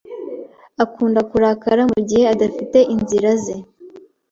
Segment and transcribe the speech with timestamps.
[0.83, 3.55] Akunda kurakara mugihe adafite inzira ze.